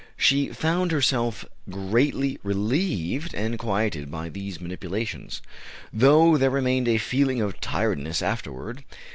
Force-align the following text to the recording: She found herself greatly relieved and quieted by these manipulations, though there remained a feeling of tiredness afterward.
She 0.17 0.47
found 0.47 0.91
herself 0.91 1.45
greatly 1.69 2.39
relieved 2.41 3.35
and 3.35 3.59
quieted 3.59 4.09
by 4.09 4.29
these 4.29 4.59
manipulations, 4.59 5.43
though 5.93 6.37
there 6.37 6.49
remained 6.49 6.87
a 6.87 6.97
feeling 6.97 7.39
of 7.39 7.59
tiredness 7.61 8.23
afterward. 8.23 8.83